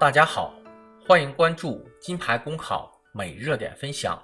[0.00, 0.54] 大家好，
[1.04, 4.16] 欢迎关注金牌公考每日热点分享。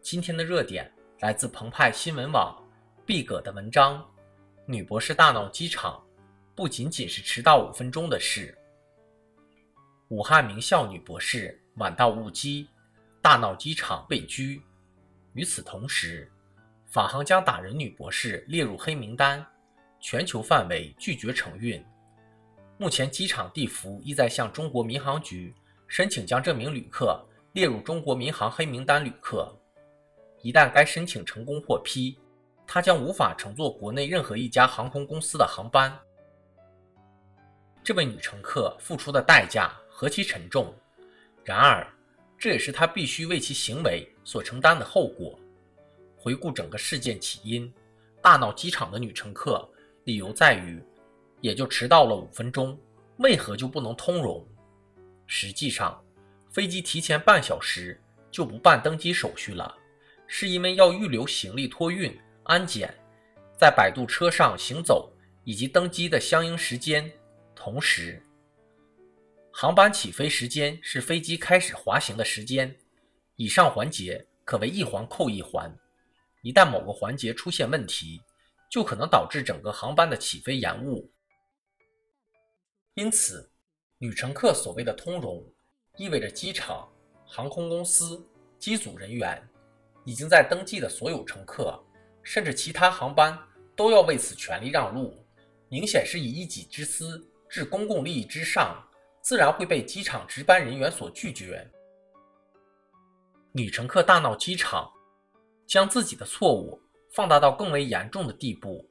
[0.00, 2.56] 今天的热点来自澎湃新闻网
[3.04, 4.08] 毕葛的文章：
[4.66, 6.00] 女博士大闹机场，
[6.54, 8.56] 不仅仅是迟到五分钟的事。
[10.10, 12.68] 武汉名校女博士晚到误机，
[13.20, 14.62] 大闹机场被拘。
[15.32, 16.30] 与此同时，
[16.86, 19.44] 法航将打人女博士列入黑名单，
[19.98, 21.84] 全球范围拒绝承运。
[22.80, 25.54] 目前，机场地服意在向中国民航局
[25.86, 29.54] 申请将这名旅客列入中国民航黑名单旅客。
[30.40, 32.16] 一旦该申请成功获批，
[32.66, 35.94] 他将无法乘坐国内任何一家航空公司的航班。
[37.84, 40.74] 这位女乘客付出的代价何其沉重！
[41.44, 41.86] 然而，
[42.38, 45.38] 这也是她必须为其行为所承担的后果。
[46.16, 47.70] 回顾整个事件起因，
[48.22, 49.68] 大闹机场的女乘客
[50.04, 50.82] 理由在于。
[51.40, 52.78] 也就迟到了五分钟，
[53.18, 54.46] 为何就不能通融？
[55.26, 56.02] 实际上，
[56.50, 59.74] 飞机提前半小时就不办登机手续了，
[60.26, 62.92] 是因为要预留行李托运、安检，
[63.56, 65.12] 在摆渡车上行走
[65.44, 67.10] 以及登机的相应时间。
[67.54, 68.22] 同时，
[69.52, 72.74] 航班起飞时间是飞机开始滑行的时间。
[73.36, 75.74] 以上环节可谓一环扣一环，
[76.42, 78.20] 一旦某个环节出现问题，
[78.70, 81.10] 就可能导致整个航班的起飞延误。
[83.00, 83.50] 因此，
[83.96, 85.42] 女乘客所谓的通融，
[85.96, 86.86] 意味着机场、
[87.24, 88.22] 航空公司、
[88.58, 89.42] 机组人员
[90.04, 91.82] 已经在登记的所有乘客，
[92.22, 93.38] 甚至其他航班
[93.74, 95.16] 都要为此全力让路，
[95.70, 98.86] 明显是以一己之私置公共利益之上，
[99.22, 101.66] 自然会被机场值班人员所拒绝。
[103.50, 104.92] 女乘客大闹机场，
[105.66, 106.78] 将自己的错误
[107.14, 108.86] 放大到更为严重的地步，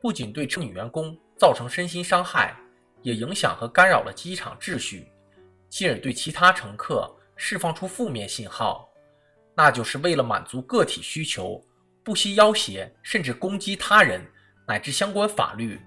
[0.00, 2.56] 不仅对女员工造成身心伤害。
[3.02, 5.06] 也影响和干扰了机场秩序，
[5.68, 8.88] 进而对其他乘客释放出负面信号，
[9.54, 11.62] 那就是为了满足个体需求，
[12.04, 14.24] 不惜要挟甚至攻击他人
[14.66, 15.80] 乃至相关法律。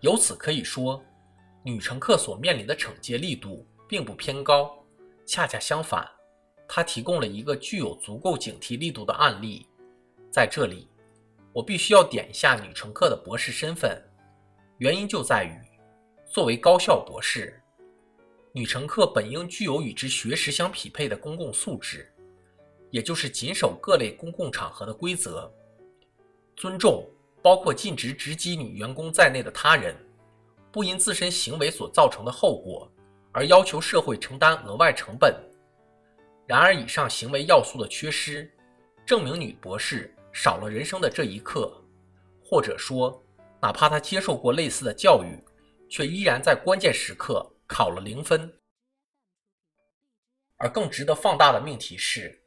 [0.00, 1.02] 由此可以说，
[1.62, 4.74] 女乘客所面临的惩戒力度并不偏高，
[5.24, 6.06] 恰恰相反。
[6.66, 9.66] 他提供了一个具有足够警惕力度的案例，
[10.30, 10.88] 在这里，
[11.52, 14.02] 我必须要点一下女乘客的博士身份，
[14.78, 15.56] 原因就在于，
[16.26, 17.60] 作为高校博士，
[18.52, 22.12] 女乘客本应具有与之学识相匹配的公共素质，
[22.90, 25.52] 也就是谨守各类公共场合的规则，
[26.56, 27.06] 尊重
[27.42, 29.94] 包括尽职直击女员工在内的他人，
[30.72, 32.90] 不因自身行为所造成的后果
[33.32, 35.34] 而要求社会承担额外成本。
[36.46, 38.52] 然而，以上行为要素的缺失，
[39.06, 41.82] 证明女博士少了人生的这一课，
[42.44, 43.22] 或者说，
[43.62, 45.42] 哪怕她接受过类似的教育，
[45.88, 48.52] 却依然在关键时刻考了零分。
[50.58, 52.38] 而更值得放大的命题是，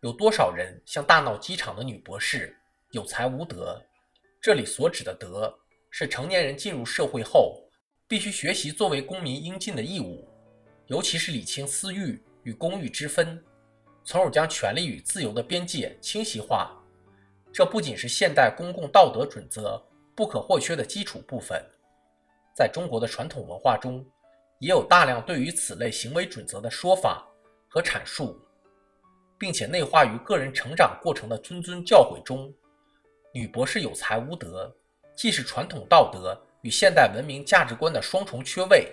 [0.00, 2.56] 有多少人像大闹机场的女博士
[2.90, 3.80] 有才无德？
[4.40, 5.56] 这里所指的德，
[5.90, 7.62] 是成年人进入社会后
[8.08, 10.28] 必须学习作为公民应尽的义务，
[10.88, 12.20] 尤其是理清私欲。
[12.44, 13.42] 与公欲之分，
[14.04, 16.70] 从而将权利与自由的边界清晰化，
[17.52, 19.82] 这不仅是现代公共道德准则
[20.14, 21.60] 不可或缺的基础部分，
[22.54, 24.04] 在中国的传统文化中，
[24.60, 27.26] 也有大量对于此类行为准则的说法
[27.68, 28.38] 和阐述，
[29.38, 32.52] 并且内化于个人成长过程的谆谆教诲中。
[33.32, 34.72] 女博士有才无德，
[35.16, 38.92] 既是传统道德与现代文明价值观的双重缺位。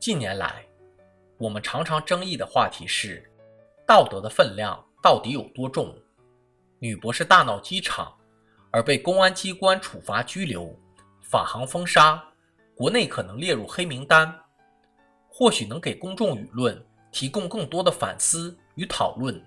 [0.00, 0.64] 近年来，
[1.38, 3.30] 我们常常争议的话题是，
[3.86, 5.96] 道德的分量到底有多重？
[6.80, 8.12] 女博士大闹机场，
[8.72, 10.76] 而被公安机关处罚拘留，
[11.22, 12.20] 法航封杀，
[12.74, 14.36] 国内可能列入黑名单，
[15.28, 19.40] 或许能给公众舆论提供更多的反思与讨论。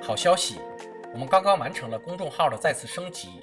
[0.00, 0.60] 好消息，
[1.12, 3.42] 我们刚刚完成了公众号的再次升级。